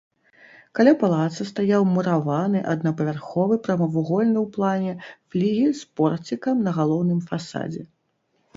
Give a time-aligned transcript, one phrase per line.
[0.77, 4.93] Каля палаца стаяў мураваны аднапавярховы прамавугольны ў плане
[5.29, 7.83] флігель з порцікам на галоўным фасадзе.